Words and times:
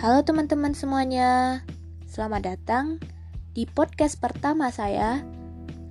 Halo 0.00 0.24
teman-teman 0.24 0.72
semuanya, 0.72 1.60
selamat 2.08 2.56
datang 2.56 2.96
di 3.52 3.68
podcast 3.68 4.16
pertama 4.16 4.72
saya, 4.72 5.20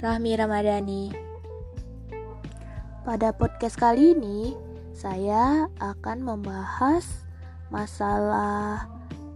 Rahmi 0.02 0.34
Ramadhani. 0.34 1.14
Pada 3.06 3.30
podcast 3.38 3.78
kali 3.78 4.18
ini, 4.18 4.58
saya 4.98 5.70
akan 5.78 6.26
membahas 6.26 7.06
masalah 7.70 8.90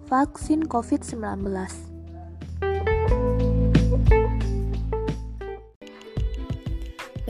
vaksin 0.09 0.65
COVID-19. 0.65 1.21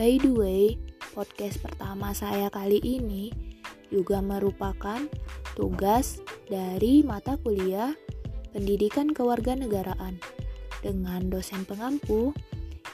By 0.00 0.16
the 0.16 0.32
way, 0.32 0.80
podcast 1.12 1.60
pertama 1.60 2.16
saya 2.16 2.48
kali 2.48 2.80
ini 2.80 3.53
juga 3.94 4.18
merupakan 4.18 5.06
tugas 5.54 6.18
dari 6.50 7.06
mata 7.06 7.38
kuliah 7.38 7.94
Pendidikan 8.50 9.14
Kewarganegaraan 9.14 10.18
dengan 10.82 11.30
dosen 11.30 11.62
pengampu 11.62 12.34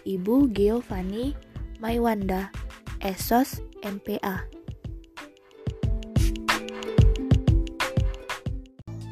Ibu 0.05 0.53
Giovanni 0.53 1.33
Maiwanda, 1.81 2.53
ESOS 3.01 3.65
MPA. 3.81 4.45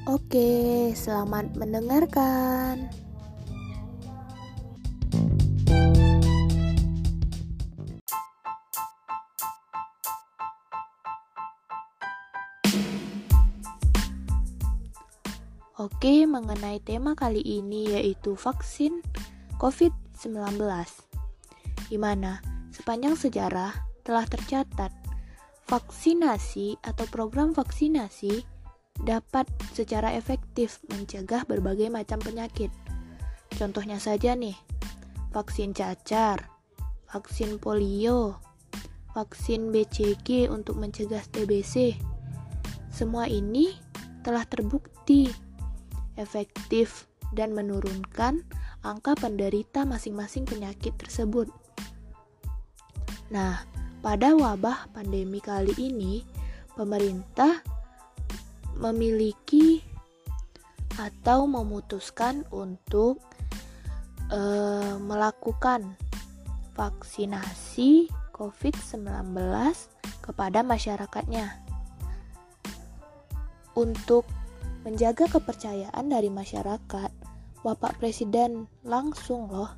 Oke, 0.08 0.92
selamat 0.96 1.56
mendengarkan. 1.56 3.07
Oke, 15.78 16.26
mengenai 16.26 16.82
tema 16.82 17.14
kali 17.14 17.38
ini 17.38 17.94
yaitu 17.94 18.34
vaksin 18.34 18.98
COVID-19. 19.62 20.58
Gimana? 21.86 22.42
Sepanjang 22.74 23.14
sejarah 23.14 23.86
telah 24.02 24.26
tercatat 24.26 24.90
vaksinasi 25.70 26.82
atau 26.82 27.06
program 27.06 27.54
vaksinasi 27.54 28.42
dapat 29.06 29.46
secara 29.70 30.18
efektif 30.18 30.82
mencegah 30.90 31.46
berbagai 31.46 31.94
macam 31.94 32.18
penyakit. 32.18 32.74
Contohnya 33.54 34.02
saja 34.02 34.34
nih, 34.34 34.58
vaksin 35.30 35.78
cacar, 35.78 36.42
vaksin 37.06 37.62
polio, 37.62 38.34
vaksin 39.14 39.70
BCG 39.70 40.50
untuk 40.50 40.74
mencegah 40.74 41.22
TBC. 41.30 41.94
Semua 42.90 43.30
ini 43.30 43.78
telah 44.26 44.42
terbukti 44.42 45.46
efektif, 46.18 47.06
dan 47.32 47.52
menurunkan 47.52 48.44
angka 48.82 49.14
penderita 49.18 49.84
masing-masing 49.84 50.48
penyakit 50.48 50.96
tersebut. 50.96 51.48
Nah, 53.28 53.60
pada 54.00 54.32
wabah 54.32 54.88
pandemi 54.96 55.42
kali 55.42 55.74
ini, 55.76 56.24
pemerintah 56.72 57.60
memiliki 58.78 59.82
atau 60.98 61.46
memutuskan 61.46 62.46
untuk 62.50 63.22
uh, 64.32 64.96
melakukan 64.98 65.94
vaksinasi 66.78 68.06
COVID-19 68.34 69.34
kepada 70.22 70.62
masyarakatnya. 70.62 71.58
Untuk 73.74 74.26
menjaga 74.88 75.28
kepercayaan 75.28 76.08
dari 76.08 76.32
masyarakat, 76.32 77.12
Bapak 77.60 78.00
Presiden 78.00 78.64
langsung 78.88 79.52
loh 79.52 79.68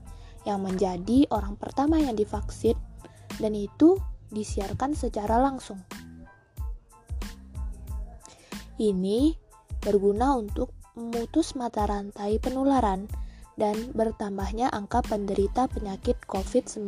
yang 0.47 0.63
menjadi 0.63 1.27
orang 1.35 1.59
pertama 1.59 1.99
yang 1.99 2.15
divaksin 2.15 2.79
dan 3.43 3.59
itu 3.59 3.99
disiarkan 4.31 4.95
secara 4.95 5.43
langsung. 5.43 5.83
Ini 8.79 9.35
berguna 9.83 10.39
untuk 10.39 10.71
memutus 10.95 11.59
mata 11.59 11.91
rantai 11.91 12.39
penularan 12.39 13.11
dan 13.59 13.91
bertambahnya 13.91 14.71
angka 14.71 15.03
penderita 15.03 15.67
penyakit 15.67 16.23
COVID-19. 16.31 16.87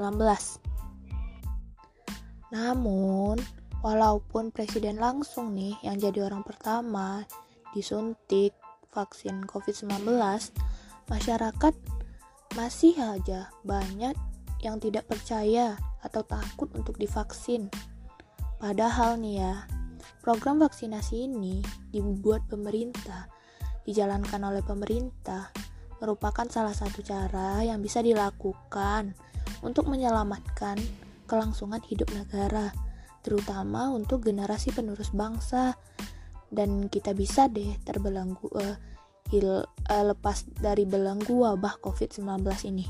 Namun, 2.55 3.37
walaupun 3.83 4.55
presiden 4.55 5.03
langsung 5.03 5.59
nih 5.59 5.75
yang 5.83 5.99
jadi 5.99 6.31
orang 6.31 6.47
pertama 6.47 7.27
disuntik 7.73 8.53
vaksin 8.93 9.49
COVID-19, 9.49 10.05
masyarakat 11.09 11.75
masih 12.53 12.95
aja 13.01 13.49
banyak 13.65 14.13
yang 14.61 14.77
tidak 14.79 15.09
percaya 15.09 15.81
atau 16.05 16.23
takut 16.23 16.69
untuk 16.77 17.01
divaksin. 17.01 17.73
Padahal 18.61 19.19
nih 19.19 19.43
ya, 19.43 19.55
program 20.23 20.63
vaksinasi 20.63 21.27
ini 21.27 21.65
dibuat 21.91 22.47
pemerintah, 22.47 23.27
dijalankan 23.83 24.39
oleh 24.45 24.63
pemerintah, 24.63 25.51
merupakan 25.99 26.47
salah 26.47 26.77
satu 26.77 27.03
cara 27.03 27.65
yang 27.65 27.83
bisa 27.83 28.05
dilakukan 28.05 29.17
untuk 29.65 29.91
menyelamatkan 29.91 30.79
kelangsungan 31.27 31.81
hidup 31.89 32.13
negara, 32.13 32.71
terutama 33.25 33.91
untuk 33.91 34.27
generasi 34.27 34.71
penerus 34.75 35.11
bangsa 35.11 35.75
dan 36.53 36.93
kita 36.93 37.17
bisa 37.17 37.49
deh 37.49 37.73
terbelenggu 37.81 38.45
uh, 38.53 38.77
hil, 39.33 39.65
uh, 39.65 40.05
lepas 40.05 40.45
dari 40.61 40.85
belenggu 40.85 41.33
wabah 41.33 41.81
COVID-19 41.81 42.29
ini. 42.69 42.85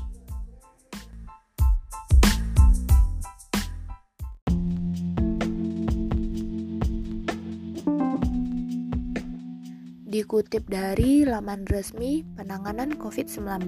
Dikutip 10.13 10.69
dari 10.69 11.25
laman 11.25 11.65
resmi 11.65 12.21
penanganan 12.37 13.01
COVID-19 13.01 13.65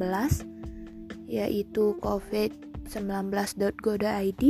yaitu 1.26 1.98
covid19.go.id 2.06 4.44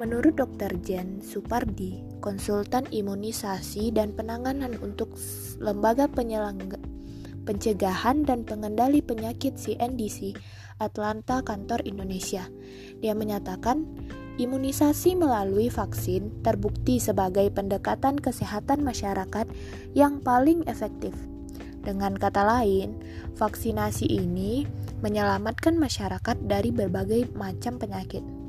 Menurut 0.00 0.40
Dr. 0.40 0.80
Jen 0.80 1.20
Supardi, 1.20 2.00
konsultan 2.24 2.88
imunisasi 2.88 3.92
dan 3.92 4.16
penanganan 4.16 4.80
untuk 4.80 5.12
Lembaga 5.60 6.08
Pencegahan 7.44 8.24
dan 8.24 8.48
Pengendali 8.48 9.04
Penyakit 9.04 9.60
CNDC 9.60 10.40
Atlanta 10.80 11.44
Kantor 11.44 11.84
Indonesia, 11.84 12.48
dia 13.04 13.12
menyatakan 13.12 13.84
imunisasi 14.40 15.20
melalui 15.20 15.68
vaksin 15.68 16.32
terbukti 16.40 16.96
sebagai 16.96 17.52
pendekatan 17.52 18.16
kesehatan 18.16 18.80
masyarakat 18.80 19.44
yang 19.92 20.24
paling 20.24 20.64
efektif. 20.64 21.12
Dengan 21.84 22.16
kata 22.16 22.40
lain, 22.40 22.96
vaksinasi 23.36 24.08
ini 24.08 24.64
menyelamatkan 25.04 25.76
masyarakat 25.76 26.40
dari 26.48 26.72
berbagai 26.72 27.36
macam 27.36 27.76
penyakit. 27.76 28.39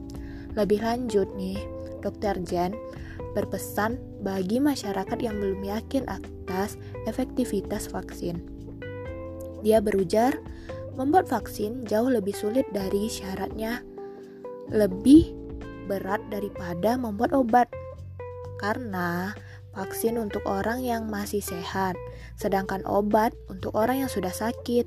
Lebih 0.56 0.84
lanjut 0.84 1.32
nih, 1.40 1.60
Dr. 2.04 2.42
Jen 2.44 2.76
berpesan 3.32 3.96
bagi 4.20 4.60
masyarakat 4.60 5.18
yang 5.24 5.40
belum 5.40 5.64
yakin 5.64 6.04
atas 6.12 6.76
efektivitas 7.08 7.88
vaksin. 7.88 8.44
Dia 9.64 9.80
berujar, 9.80 10.36
membuat 11.00 11.32
vaksin 11.32 11.88
jauh 11.88 12.12
lebih 12.12 12.36
sulit 12.36 12.68
dari 12.76 13.08
syaratnya, 13.08 13.86
lebih 14.74 15.32
berat 15.88 16.20
daripada 16.28 17.00
membuat 17.00 17.32
obat. 17.32 17.68
Karena 18.59 19.32
vaksin 19.72 20.20
untuk 20.20 20.44
orang 20.46 20.84
yang 20.84 21.08
masih 21.08 21.40
sehat, 21.40 21.96
sedangkan 22.36 22.84
obat 22.84 23.32
untuk 23.47 23.72
orang 23.78 24.06
yang 24.06 24.12
sudah 24.12 24.34
sakit. 24.34 24.86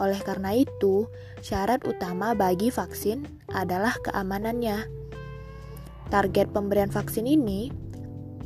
Oleh 0.00 0.20
karena 0.24 0.56
itu, 0.56 1.08
syarat 1.44 1.84
utama 1.84 2.32
bagi 2.32 2.72
vaksin 2.72 3.28
adalah 3.52 3.96
keamanannya. 4.00 4.88
Target 6.08 6.52
pemberian 6.52 6.92
vaksin 6.92 7.28
ini 7.28 7.72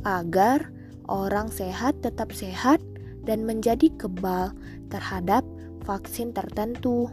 agar 0.07 0.71
orang 1.07 1.51
sehat 1.51 1.99
tetap 2.03 2.31
sehat 2.35 2.79
dan 3.27 3.43
menjadi 3.43 3.91
kebal 3.95 4.55
terhadap 4.87 5.43
vaksin 5.83 6.31
tertentu. 6.31 7.11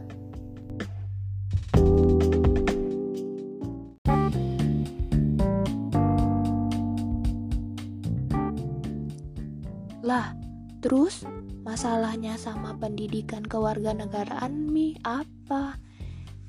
Lah, 10.05 10.37
terus 10.85 11.25
Masalahnya 11.65 12.37
sama 12.37 12.77
pendidikan 12.77 13.41
kewarganegaraan 13.41 14.69
mi 14.69 14.93
apa? 15.01 15.81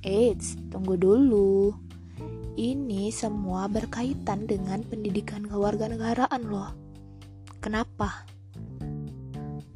Eits, 0.04 0.60
tunggu 0.68 1.00
dulu. 1.00 1.72
Ini 2.52 3.08
semua 3.16 3.64
berkaitan 3.64 4.44
dengan 4.44 4.84
pendidikan 4.84 5.48
kewarganegaraan 5.48 6.42
loh. 6.44 6.68
Kenapa? 7.64 8.28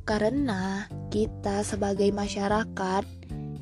Karena 0.05 0.85
kita 1.09 1.65
sebagai 1.65 2.13
masyarakat 2.13 3.09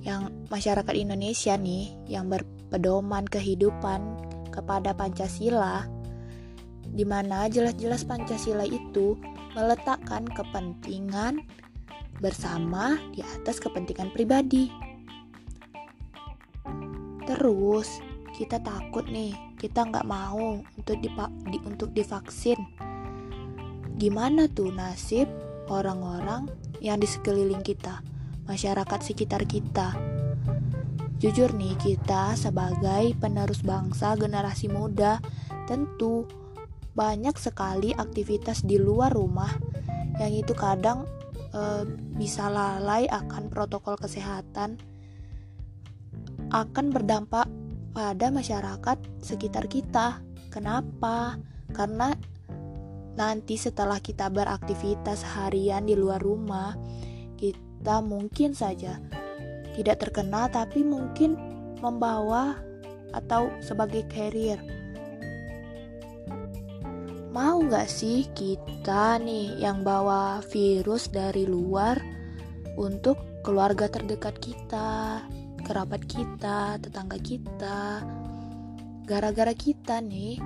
yang 0.02 0.34
masyarakat 0.50 0.94
Indonesia 0.98 1.54
nih 1.54 1.94
yang 2.10 2.26
berpedoman 2.26 3.22
kehidupan 3.30 4.02
kepada 4.50 4.98
Pancasila 4.98 5.86
di 6.90 7.06
mana 7.06 7.46
jelas-jelas 7.46 8.02
Pancasila 8.02 8.66
itu 8.66 9.14
meletakkan 9.54 10.26
kepentingan 10.26 11.46
bersama 12.18 12.98
di 13.14 13.22
atas 13.22 13.62
kepentingan 13.62 14.10
pribadi. 14.10 14.70
Terus 17.24 18.02
kita 18.34 18.62
takut 18.62 19.04
nih, 19.10 19.34
kita 19.58 19.86
nggak 19.86 20.06
mau 20.06 20.62
untuk 20.62 20.96
dipa 21.02 21.26
di, 21.50 21.58
untuk 21.66 21.90
divaksin. 21.90 22.58
Gimana 23.98 24.46
tuh 24.46 24.70
nasib 24.70 25.26
orang-orang 25.66 26.46
yang 26.78 27.02
di 27.02 27.08
sekeliling 27.10 27.66
kita, 27.66 28.00
masyarakat 28.46 29.00
sekitar 29.02 29.42
kita? 29.44 29.98
Jujur 31.18 31.50
nih, 31.50 31.74
kita 31.82 32.38
sebagai 32.38 33.10
penerus 33.18 33.66
bangsa 33.66 34.14
generasi 34.14 34.70
muda 34.70 35.18
tentu 35.66 36.30
banyak 36.94 37.34
sekali 37.34 37.90
aktivitas 37.90 38.62
di 38.62 38.78
luar 38.78 39.10
rumah 39.10 39.50
yang 40.22 40.30
itu 40.34 40.54
kadang 40.54 41.06
e, 41.52 41.62
bisa 42.16 42.48
lalai 42.48 43.08
akan 43.08 43.48
protokol 43.52 43.96
kesehatan 43.96 44.80
akan 46.48 46.86
berdampak 46.88 47.44
pada 47.92 48.32
masyarakat 48.32 48.96
sekitar 49.20 49.68
kita. 49.68 50.24
Kenapa? 50.48 51.36
Karena 51.76 52.14
nanti 53.18 53.60
setelah 53.60 54.00
kita 54.00 54.32
beraktivitas 54.32 55.26
harian 55.36 55.84
di 55.84 55.92
luar 55.92 56.22
rumah, 56.22 56.72
kita 57.36 58.00
mungkin 58.00 58.56
saja 58.56 58.96
tidak 59.76 60.08
terkena 60.08 60.48
tapi 60.48 60.82
mungkin 60.82 61.36
membawa 61.78 62.58
atau 63.14 63.52
sebagai 63.62 64.04
carrier 64.10 64.77
Mau 67.38 67.62
gak 67.70 67.86
sih 67.86 68.26
kita 68.34 69.22
nih 69.22 69.62
yang 69.62 69.86
bawa 69.86 70.42
virus 70.50 71.06
dari 71.06 71.46
luar 71.46 71.94
untuk 72.74 73.14
keluarga 73.46 73.86
terdekat 73.86 74.42
kita, 74.42 75.22
kerabat 75.62 76.02
kita, 76.10 76.82
tetangga 76.82 77.14
kita? 77.22 78.02
Gara-gara 79.06 79.54
kita 79.54 80.02
nih 80.02 80.42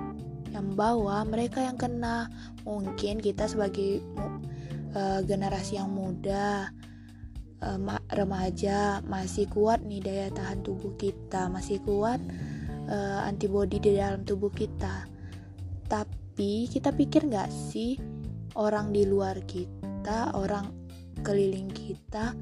yang 0.53 0.77
bawa, 0.77 1.25
mereka 1.25 1.65
yang 1.65 1.81
kena. 1.81 2.29
Mungkin 2.61 3.25
kita 3.25 3.49
sebagai 3.49 3.97
uh, 4.93 5.25
generasi 5.25 5.81
yang 5.81 5.89
muda, 5.89 6.69
uh, 7.65 7.77
remaja 8.13 9.01
masih 9.09 9.49
kuat 9.49 9.81
nih 9.81 9.97
daya 9.97 10.27
tahan 10.29 10.61
tubuh 10.61 10.93
kita, 11.01 11.49
masih 11.49 11.81
kuat 11.81 12.21
uh, 12.85 13.25
antibodi 13.25 13.81
di 13.81 13.97
dalam 13.97 14.21
tubuh 14.21 14.53
kita. 14.53 15.09
Tapi 15.89 16.22
tapi 16.33 16.65
kita 16.65 16.89
pikir 16.89 17.29
nggak 17.29 17.53
sih 17.53 17.93
orang 18.57 18.89
di 18.89 19.05
luar 19.05 19.37
kita, 19.45 20.33
orang 20.33 20.65
keliling 21.21 21.69
kita 21.69 22.33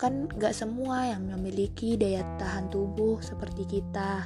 kan 0.00 0.24
nggak 0.24 0.56
semua 0.56 1.12
yang 1.12 1.28
memiliki 1.28 2.00
daya 2.00 2.24
tahan 2.40 2.72
tubuh 2.72 3.20
seperti 3.20 3.68
kita. 3.68 4.24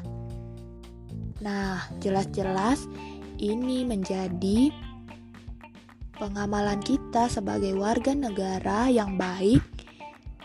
Nah, 1.43 1.91
jelas-jelas 1.99 2.87
ini 3.43 3.83
menjadi 3.83 4.71
pengamalan 6.15 6.79
kita 6.79 7.27
sebagai 7.27 7.75
warga 7.75 8.15
negara 8.15 8.87
yang 8.87 9.19
baik 9.19 9.67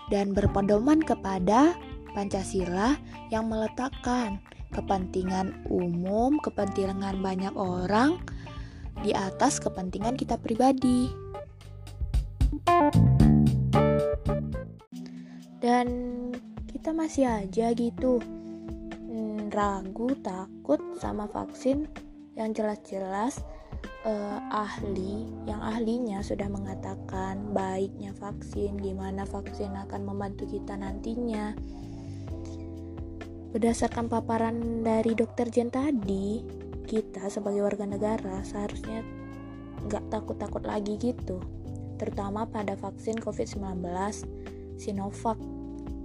dan 0.09 0.33
berpedoman 0.33 1.05
kepada 1.05 1.77
Pancasila 2.17 2.97
yang 3.29 3.45
meletakkan 3.45 4.41
kepentingan 4.73 5.53
umum, 5.69 6.41
kepentingan 6.41 7.21
banyak 7.21 7.53
orang, 7.53 8.17
di 9.01 9.11
atas 9.11 9.59
kepentingan 9.59 10.15
kita 10.15 10.39
pribadi. 10.39 11.11
Dan 15.59 15.87
kita 16.69 16.93
masih 16.93 17.25
aja 17.25 17.73
gitu 17.73 18.21
hmm, 19.09 19.49
ragu, 19.49 20.13
takut 20.21 20.77
sama 21.01 21.25
vaksin 21.25 21.89
yang 22.37 22.53
jelas-jelas 22.53 23.41
uh, 24.05 24.39
ahli 24.53 25.25
yang 25.49 25.59
ahlinya 25.59 26.21
sudah 26.21 26.45
mengatakan 26.45 27.51
baiknya 27.51 28.13
vaksin, 28.15 28.77
gimana 28.77 29.25
vaksin 29.25 29.73
akan 29.73 30.01
membantu 30.05 30.45
kita 30.45 30.77
nantinya. 30.77 31.57
Berdasarkan 33.55 34.11
paparan 34.11 34.83
dari 34.83 35.15
dokter 35.15 35.47
Jen 35.47 35.71
tadi, 35.71 36.43
kita 36.85 37.27
sebagai 37.27 37.65
warga 37.65 37.89
negara 37.89 38.45
seharusnya 38.45 39.01
nggak 39.85 40.13
takut-takut 40.13 40.63
lagi 40.65 40.97
gitu. 40.97 41.41
Terutama 41.95 42.45
pada 42.45 42.75
vaksin 42.77 43.19
COVID-19 43.19 43.81
Sinovac 44.75 45.39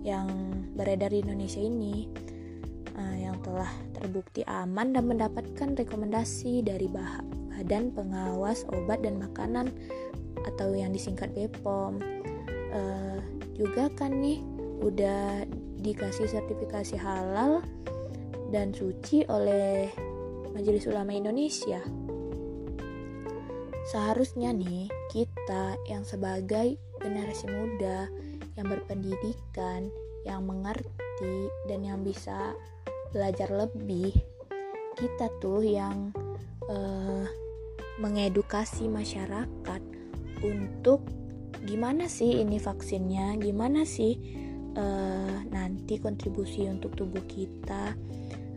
yang 0.00 0.28
beredar 0.74 1.12
di 1.12 1.20
Indonesia 1.20 1.60
ini 1.60 2.08
uh, 2.96 3.16
yang 3.16 3.36
telah 3.44 3.68
terbukti 3.92 4.46
aman 4.48 4.96
dan 4.96 5.04
mendapatkan 5.08 5.76
rekomendasi 5.76 6.64
dari 6.64 6.88
Badan 6.88 7.92
Pengawas 7.92 8.64
Obat 8.72 9.04
dan 9.04 9.20
Makanan 9.20 9.68
atau 10.48 10.72
yang 10.72 10.94
disingkat 10.94 11.36
BPOM 11.36 12.00
uh, 12.72 13.20
juga 13.52 13.92
kan 13.92 14.16
nih 14.16 14.40
udah 14.80 15.44
dikasih 15.84 16.28
sertifikasi 16.28 16.96
halal 16.96 17.60
dan 18.48 18.72
suci 18.72 19.28
oleh 19.28 19.92
Majelis 20.52 20.86
Ulama 20.90 21.14
Indonesia. 21.14 21.80
Seharusnya 23.90 24.54
nih 24.54 24.86
kita 25.10 25.74
yang 25.90 26.06
sebagai 26.06 26.78
generasi 27.00 27.50
muda 27.50 28.06
yang 28.54 28.66
berpendidikan, 28.68 29.88
yang 30.22 30.46
mengerti 30.46 31.48
dan 31.66 31.80
yang 31.82 32.04
bisa 32.04 32.54
belajar 33.10 33.50
lebih, 33.50 34.14
kita 34.94 35.26
tuh 35.42 35.64
yang 35.64 36.14
uh, 36.70 37.26
mengedukasi 37.98 38.86
masyarakat 38.86 39.82
untuk 40.44 41.02
gimana 41.66 42.06
sih 42.06 42.40
ini 42.40 42.56
vaksinnya, 42.56 43.36
gimana 43.40 43.84
sih 43.84 44.16
uh, 44.76 45.44
nanti 45.50 45.98
kontribusi 46.00 46.68
untuk 46.70 46.94
tubuh 46.96 47.24
kita 47.26 47.96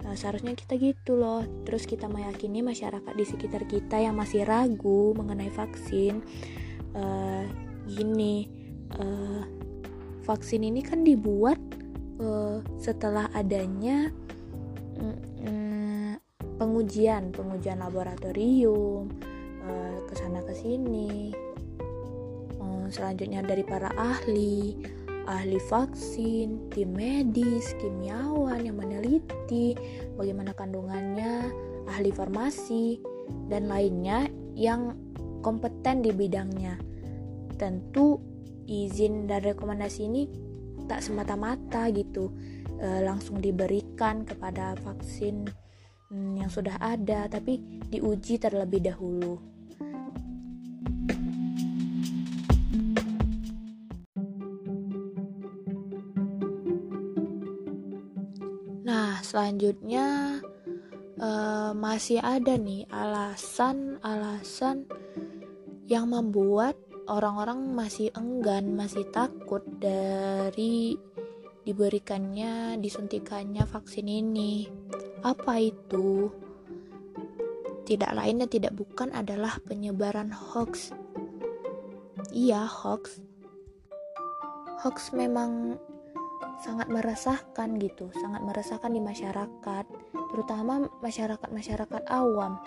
Nah, 0.03 0.13
seharusnya 0.19 0.53
kita 0.53 0.75
gitu 0.75 1.15
loh. 1.15 1.47
Terus 1.63 1.87
kita 1.87 2.11
meyakini 2.11 2.59
masyarakat 2.59 3.13
di 3.15 3.25
sekitar 3.25 3.63
kita 3.65 3.97
yang 4.03 4.19
masih 4.19 4.43
ragu 4.43 5.15
mengenai 5.15 5.49
vaksin. 5.49 6.19
Uh, 6.93 7.47
gini, 7.89 8.47
uh, 8.99 9.41
vaksin 10.27 10.63
ini 10.67 10.83
kan 10.85 11.01
dibuat 11.01 11.57
uh, 12.19 12.59
setelah 12.77 13.31
adanya 13.33 14.11
uh, 14.99 16.15
pengujian, 16.59 17.33
pengujian 17.33 17.81
laboratorium, 17.81 19.09
uh, 19.65 19.97
ke 20.05 20.13
sana 20.13 20.39
ke 20.45 20.53
sini. 20.53 21.33
Uh, 22.61 22.87
selanjutnya 22.93 23.41
dari 23.41 23.65
para 23.65 23.89
ahli 23.97 24.77
ahli 25.25 25.59
vaksin, 25.71 26.67
tim 26.71 26.89
medis, 26.91 27.71
kimiawan 27.79 28.63
yang 28.63 28.77
meneliti 28.79 29.75
bagaimana 30.19 30.51
kandungannya, 30.51 31.47
ahli 31.87 32.11
farmasi, 32.11 32.99
dan 33.47 33.71
lainnya 33.71 34.27
yang 34.55 34.95
kompeten 35.39 36.03
di 36.03 36.11
bidangnya. 36.11 36.79
Tentu 37.55 38.19
izin 38.67 39.27
dan 39.27 39.43
rekomendasi 39.43 40.01
ini 40.07 40.23
tak 40.87 41.03
semata-mata 41.03 41.87
gitu 41.91 42.31
e, 42.79 43.03
langsung 43.03 43.39
diberikan 43.39 44.27
kepada 44.27 44.75
vaksin 44.83 45.47
hmm, 46.11 46.43
yang 46.43 46.51
sudah 46.51 46.75
ada, 46.79 47.27
tapi 47.31 47.59
diuji 47.87 48.39
terlebih 48.39 48.83
dahulu. 48.83 49.52
Selanjutnya 59.33 60.37
uh, 61.17 61.73
masih 61.73 62.21
ada 62.21 62.53
nih 62.53 62.85
alasan-alasan 62.93 64.85
yang 65.89 66.13
membuat 66.13 66.77
orang-orang 67.09 67.73
masih 67.73 68.13
enggan, 68.13 68.77
masih 68.77 69.09
takut 69.09 69.65
dari 69.81 70.93
diberikannya, 71.65 72.77
disuntikannya 72.77 73.65
vaksin 73.65 74.05
ini. 74.05 74.69
Apa 75.25 75.57
itu? 75.57 76.29
Tidak 77.89 78.13
lain 78.13 78.45
dan 78.45 78.49
tidak 78.53 78.77
bukan 78.77 79.09
adalah 79.17 79.57
penyebaran 79.65 80.29
hoax. 80.29 80.93
Iya, 82.29 82.69
hoax. 82.69 83.17
hoax 84.85 85.09
memang 85.09 85.81
sangat 86.63 86.87
meresahkan 86.87 87.69
gitu, 87.77 88.07
sangat 88.15 88.41
meresahkan 88.41 88.89
di 88.89 89.03
masyarakat, 89.03 89.85
terutama 90.31 90.87
masyarakat-masyarakat 91.03 92.03
awam. 92.07 92.57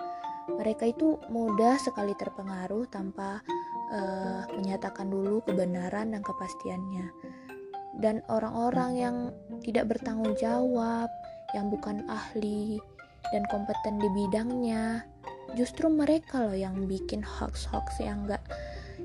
Mereka 0.46 0.92
itu 0.92 1.18
mudah 1.32 1.80
sekali 1.80 2.14
terpengaruh 2.14 2.86
tanpa 2.86 3.42
uh, 3.90 4.46
menyatakan 4.54 5.10
dulu 5.10 5.42
kebenaran 5.42 6.14
dan 6.14 6.22
kepastiannya. 6.22 7.10
Dan 7.96 8.20
orang-orang 8.28 8.92
yang 8.94 9.16
tidak 9.64 9.88
bertanggung 9.96 10.36
jawab, 10.36 11.08
yang 11.56 11.72
bukan 11.72 12.04
ahli 12.06 12.76
dan 13.32 13.42
kompeten 13.48 13.96
di 13.96 14.06
bidangnya, 14.12 15.02
justru 15.56 15.88
mereka 15.88 16.44
loh 16.44 16.54
yang 16.54 16.84
bikin 16.84 17.24
hoax-hoax 17.24 17.98
yang 18.04 18.28
gak 18.28 18.44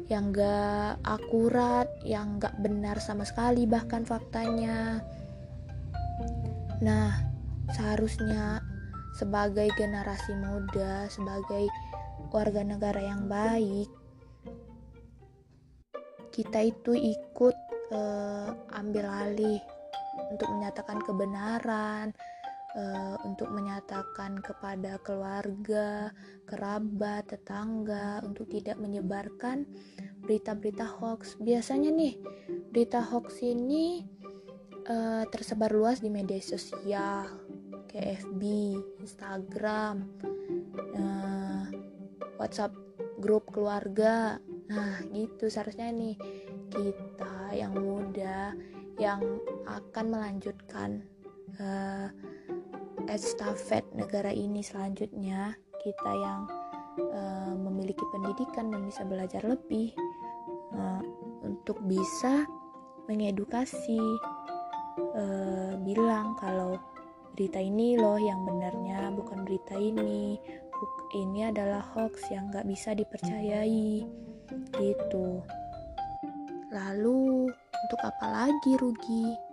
yang 0.07 0.33
gak 0.33 1.01
akurat, 1.05 1.85
yang 2.01 2.39
gak 2.41 2.55
benar 2.63 2.97
sama 2.97 3.27
sekali 3.27 3.67
bahkan 3.67 4.07
faktanya. 4.07 5.03
Nah, 6.81 7.13
seharusnya 7.75 8.63
sebagai 9.19 9.69
generasi 9.77 10.33
muda, 10.39 11.05
sebagai 11.11 11.69
warga 12.31 12.63
negara 12.63 13.01
yang 13.03 13.27
baik, 13.27 13.89
kita 16.31 16.71
itu 16.71 16.95
ikut 16.95 17.55
uh, 17.91 18.49
ambil 18.79 19.05
alih 19.05 19.59
untuk 20.31 20.47
menyatakan 20.47 21.03
kebenaran, 21.03 22.15
uh, 22.75 23.15
untuk 23.27 23.51
menyatakan 23.51 24.39
kepada 24.39 24.99
keluarga, 25.03 26.11
kerabat, 26.47 27.31
tetangga 27.31 28.23
untuk 28.23 28.47
tidak 28.51 28.79
menyebarkan 28.79 29.67
berita-berita 30.23 30.85
hoax. 30.85 31.35
Biasanya 31.41 31.91
nih, 31.91 32.13
berita 32.71 33.01
hoax 33.03 33.41
ini 33.43 34.05
uh, 34.87 35.23
tersebar 35.27 35.71
luas 35.73 35.99
di 35.99 36.09
media 36.09 36.39
sosial, 36.39 37.27
kayak 37.91 38.23
FB, 38.23 38.41
Instagram, 39.03 40.07
uh, 40.95 41.63
WhatsApp 42.39 42.73
grup 43.19 43.51
keluarga. 43.51 44.39
Nah, 44.71 45.03
gitu 45.11 45.51
seharusnya 45.51 45.91
nih 45.91 46.15
kita 46.71 47.51
yang 47.51 47.75
muda 47.75 48.55
yang 48.95 49.19
akan 49.67 50.05
melanjutkan 50.07 51.03
uh, 51.59 52.07
estafet 53.09 53.85
negara 53.95 54.29
ini 54.29 54.61
selanjutnya 54.61 55.55
kita 55.81 56.11
yang 56.11 56.45
uh, 57.13 57.53
memiliki 57.57 58.03
pendidikan 58.13 58.69
dan 58.69 58.85
bisa 58.85 59.01
belajar 59.07 59.41
lebih 59.45 59.95
uh, 60.75 61.01
untuk 61.41 61.79
bisa 61.87 62.45
mengedukasi 63.09 64.01
uh, 65.17 65.73
bilang 65.81 66.37
kalau 66.37 66.77
berita 67.33 67.57
ini 67.57 67.95
loh 67.97 68.19
yang 68.19 68.43
benarnya 68.45 69.09
bukan 69.15 69.47
berita 69.47 69.75
ini. 69.79 70.37
Ini 71.11 71.51
adalah 71.51 71.83
hoax 71.91 72.31
yang 72.31 72.47
gak 72.55 72.63
bisa 72.63 72.95
dipercayai 72.95 74.07
gitu. 74.79 75.43
Lalu 76.71 77.51
untuk 77.51 77.99
apa 77.99 78.25
lagi 78.31 78.79
rugi 78.79 79.50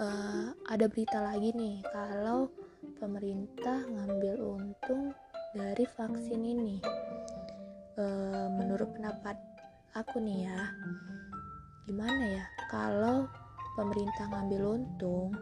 uh, 0.00 0.52
ada 0.68 0.86
berita 0.88 1.18
lagi 1.20 1.52
nih 1.56 1.80
kalau 1.88 2.52
pemerintah 3.00 3.84
ngambil 3.88 4.34
untung 4.40 5.12
dari 5.56 5.84
vaksin 5.96 6.40
ini. 6.44 6.76
Uh, 7.96 8.52
menurut 8.52 8.92
pendapat 8.92 9.40
aku 9.96 10.20
nih 10.20 10.44
ya, 10.44 10.60
gimana 11.88 12.24
ya 12.28 12.44
kalau 12.68 13.24
pemerintah 13.72 14.28
ngambil 14.28 14.80
untung, 14.80 15.32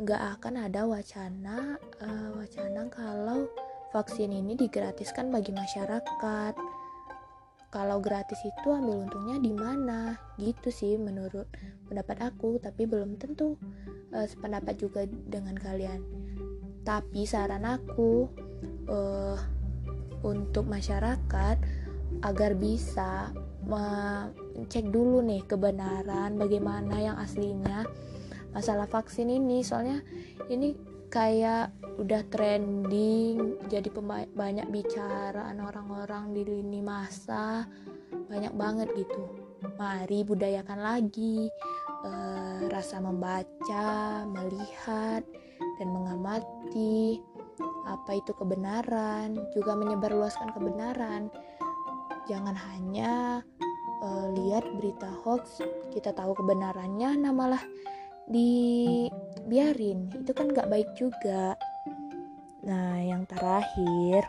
nggak 0.00 0.40
akan 0.40 0.64
ada 0.64 0.88
wacana 0.88 1.76
uh, 2.00 2.28
wacana 2.40 2.88
kalau 2.88 3.44
vaksin 3.92 4.32
ini 4.32 4.56
digratiskan 4.56 5.28
bagi 5.28 5.52
masyarakat 5.52 6.54
kalau 7.70 8.02
gratis 8.02 8.42
itu 8.42 8.66
ambil 8.66 9.06
untungnya 9.06 9.38
di 9.38 9.54
mana? 9.54 10.18
Gitu 10.34 10.74
sih 10.74 10.98
menurut 10.98 11.46
pendapat 11.86 12.34
aku 12.34 12.58
tapi 12.58 12.90
belum 12.90 13.14
tentu 13.14 13.54
uh, 14.10 14.26
sependapat 14.26 14.74
juga 14.74 15.06
dengan 15.06 15.54
kalian. 15.54 16.02
Tapi 16.82 17.22
saran 17.22 17.62
aku 17.62 18.26
uh, 18.90 19.38
untuk 20.26 20.66
masyarakat 20.66 21.56
agar 22.26 22.52
bisa 22.58 23.30
cek 24.66 24.90
dulu 24.90 25.22
nih 25.22 25.46
kebenaran 25.46 26.34
bagaimana 26.34 26.98
yang 26.98 27.16
aslinya 27.22 27.86
masalah 28.50 28.90
vaksin 28.90 29.30
ini. 29.30 29.62
Soalnya 29.62 30.02
ini 30.50 30.74
kayak 31.10 31.74
udah 31.98 32.22
trending 32.30 33.58
jadi 33.66 33.90
banyak 34.30 34.66
bicaraan 34.70 35.58
orang-orang 35.58 36.32
di 36.32 36.42
lini 36.46 36.80
masa 36.80 37.66
banyak 38.30 38.54
banget 38.54 38.88
gitu. 38.94 39.26
Mari 39.76 40.22
budayakan 40.22 40.80
lagi 40.80 41.50
uh, 42.06 42.70
rasa 42.70 43.02
membaca 43.02 44.22
melihat 44.24 45.26
dan 45.76 45.88
mengamati 45.90 47.20
apa 47.84 48.16
itu 48.16 48.30
kebenaran 48.38 49.34
juga 49.52 49.74
menyebarluaskan 49.74 50.54
kebenaran. 50.54 51.28
Jangan 52.30 52.54
hanya 52.54 53.42
uh, 54.00 54.26
lihat 54.32 54.64
berita 54.78 55.10
hoax 55.26 55.60
kita 55.92 56.14
tahu 56.14 56.38
kebenarannya 56.38 57.18
nah 57.20 57.34
malah 57.34 57.60
dibiarin 59.36 60.10
itu 60.14 60.32
kan 60.34 60.50
gak 60.50 60.70
baik 60.70 60.90
juga. 60.98 61.54
Nah 62.64 63.00
yang 63.00 63.24
terakhir 63.26 64.24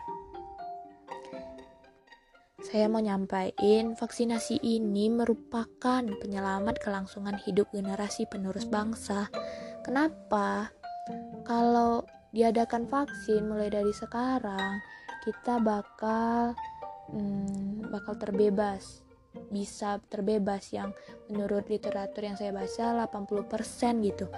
saya 2.62 2.88
mau 2.88 3.02
nyampaikan 3.02 3.98
vaksinasi 3.98 4.62
ini 4.64 5.12
merupakan 5.12 6.00
penyelamat 6.00 6.80
kelangsungan 6.80 7.36
hidup 7.42 7.68
generasi 7.74 8.24
penerus 8.30 8.64
bangsa. 8.64 9.28
Kenapa? 9.82 10.70
Kalau 11.42 12.06
diadakan 12.32 12.88
vaksin 12.88 13.44
mulai 13.50 13.68
dari 13.68 13.92
sekarang 13.92 14.80
kita 15.26 15.60
bakal 15.60 16.56
hmm, 17.12 17.92
bakal 17.92 18.14
terbebas. 18.16 19.04
Bisa 19.52 20.00
terbebas 20.08 20.72
yang 20.72 20.96
menurut 21.28 21.68
literatur 21.68 22.24
yang 22.24 22.36
saya 22.40 22.56
baca 22.56 23.04
80% 23.10 24.06
gitu 24.06 24.28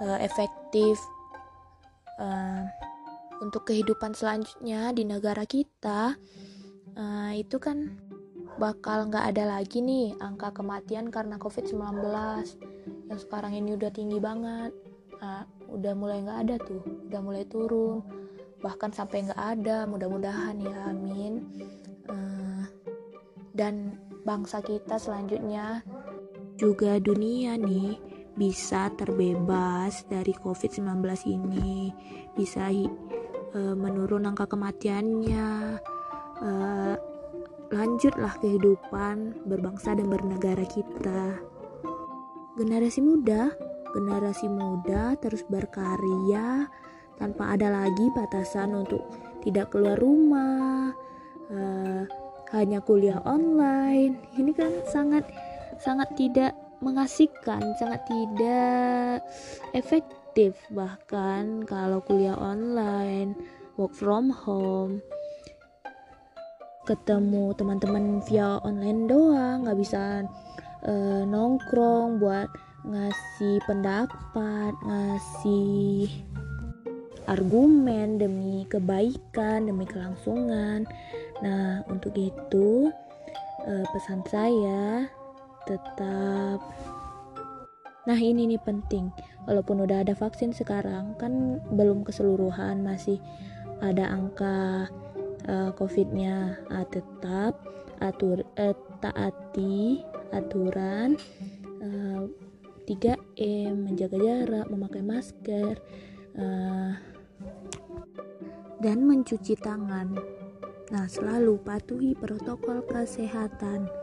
uh, 0.00 0.18
efektif 0.20 0.96
uh, 2.18 2.64
untuk 3.40 3.68
kehidupan 3.68 4.12
selanjutnya 4.12 4.92
di 4.92 5.04
negara 5.08 5.44
kita 5.48 6.16
uh, 6.96 7.32
itu 7.32 7.56
kan 7.56 7.96
bakal 8.60 9.08
nggak 9.08 9.32
ada 9.32 9.56
lagi 9.56 9.80
nih 9.80 10.12
angka 10.20 10.52
kematian 10.52 11.08
karena 11.08 11.40
COVID-19 11.40 12.04
yang 13.08 13.18
sekarang 13.18 13.56
ini 13.56 13.74
udah 13.74 13.88
tinggi 13.88 14.20
banget. 14.20 14.76
Nah, 15.20 15.44
udah 15.68 15.92
mulai 15.96 16.20
nggak 16.24 16.40
ada 16.48 16.56
tuh 16.60 16.84
udah 17.08 17.20
mulai 17.24 17.44
turun. 17.48 18.04
Bahkan 18.60 18.92
sampai 18.92 19.24
nggak 19.24 19.40
ada 19.40 19.88
mudah-mudahan 19.88 20.60
ya 20.60 20.92
amin. 20.92 21.48
Uh, 22.04 22.68
dan 23.56 23.96
bangsa 24.28 24.60
kita 24.60 25.00
selanjutnya 25.00 25.80
juga 26.60 27.00
dunia 27.00 27.56
nih 27.56 28.09
bisa 28.34 28.90
terbebas 28.94 30.06
dari 30.06 30.34
COVID-19 30.34 31.02
ini, 31.26 31.90
bisa 32.34 32.70
uh, 32.70 33.74
menurun 33.74 34.30
angka 34.30 34.46
kematiannya, 34.50 35.78
uh, 36.42 36.94
lanjutlah 37.70 38.34
kehidupan 38.42 39.46
berbangsa 39.46 39.94
dan 39.94 40.10
bernegara 40.10 40.66
kita. 40.66 41.38
Generasi 42.58 43.00
muda, 43.02 43.50
generasi 43.94 44.46
muda 44.50 45.14
terus 45.18 45.46
berkarya 45.46 46.66
tanpa 47.18 47.54
ada 47.54 47.70
lagi 47.70 48.06
batasan 48.14 48.74
untuk 48.74 49.06
tidak 49.42 49.70
keluar 49.74 49.98
rumah. 49.98 50.92
Uh, 51.50 52.06
hanya 52.50 52.82
kuliah 52.82 53.22
online 53.22 54.18
ini 54.34 54.50
kan 54.50 54.70
sangat 54.90 55.22
sangat 55.78 56.10
tidak 56.18 56.52
mengasihkan 56.80 57.62
sangat 57.76 58.02
tidak 58.08 59.24
efektif. 59.72 60.56
Bahkan 60.72 61.68
kalau 61.68 62.00
kuliah 62.04 62.36
online 62.36 63.36
work 63.76 63.92
from 63.96 64.28
home 64.32 65.04
ketemu 66.88 67.54
teman-teman 67.54 68.18
via 68.26 68.58
online 68.66 69.06
doang 69.06 69.62
nggak 69.62 69.78
bisa 69.78 70.26
uh, 70.82 71.22
nongkrong 71.22 72.18
buat 72.18 72.50
ngasih 72.82 73.60
pendapat 73.68 74.72
ngasih 74.88 76.08
argumen 77.28 78.18
demi 78.18 78.66
kebaikan 78.66 79.68
demi 79.68 79.86
kelangsungan. 79.86 80.88
Nah, 81.44 81.84
untuk 81.86 82.16
itu 82.16 82.90
uh, 83.68 83.84
pesan 83.92 84.24
saya 84.26 85.06
tetap. 85.66 86.60
Nah 88.08 88.18
ini 88.18 88.48
nih 88.48 88.62
penting. 88.62 89.12
Walaupun 89.44 89.84
udah 89.84 90.04
ada 90.04 90.16
vaksin 90.16 90.56
sekarang 90.56 91.16
Kan 91.20 91.60
belum 91.72 92.04
keseluruhan 92.04 92.80
Masih 92.80 93.20
ada 93.80 94.08
angka 94.08 94.88
uh, 95.48 95.70
COVID-nya. 95.76 96.58
Uh, 96.72 96.86
Tetap 96.88 97.60
atur 98.00 98.40
uh, 98.56 98.76
taati 99.04 100.00
aturan 100.32 101.20
uh, 101.84 102.24
3M 102.88 103.84
Menjaga 103.84 104.16
jarak 104.16 104.66
Memakai 104.72 105.04
masker 105.04 105.76
uh, 106.40 106.92
Dan 108.80 109.04
mencuci 109.04 109.60
tangan. 109.60 110.16
Nah 110.90 111.06
selalu 111.06 111.60
patuhi 111.60 112.16
protokol 112.16 112.82
kesehatan 112.88 113.99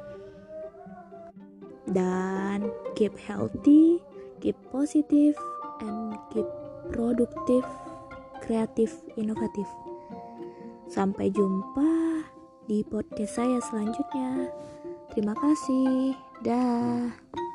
dan 1.92 2.68
keep 2.94 3.16
healthy, 3.16 4.00
keep 4.44 4.56
positive, 4.72 5.36
and 5.84 6.16
keep 6.34 6.48
produktif, 6.92 7.64
kreatif, 8.44 8.92
inovatif. 9.16 9.68
Sampai 10.88 11.32
jumpa 11.32 12.24
di 12.68 12.84
podcast 12.88 13.40
saya 13.40 13.60
selanjutnya. 13.68 14.52
Terima 15.12 15.36
kasih. 15.36 16.16
Dah. 16.44 17.47